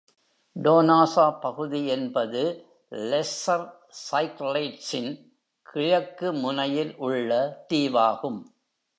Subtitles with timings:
[0.55, 2.41] Donousa பகுதி என்பது
[2.91, 3.67] lesser
[4.11, 5.11] சைக்லேட்ஸின்
[5.63, 7.61] கிழக்கு முனையில் உள்ள
[7.69, 8.41] தீவாகும்.